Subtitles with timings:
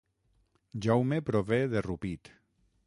[0.85, 2.33] Jaume prové de Rupit